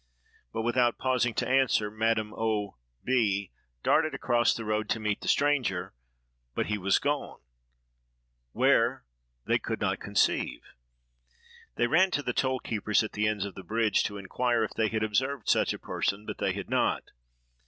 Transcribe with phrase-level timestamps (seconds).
[0.51, 3.51] But, without pausing to answer, Madame O—— B——
[3.83, 7.39] darted across the road to meet the stranger—but he was gone:
[8.51, 9.05] where?
[9.45, 10.63] they could not conceive.
[11.75, 14.71] They ran to the toll keepers at the ends of the bridge, to inquire if
[14.73, 17.11] they had observed such a person, but they had not.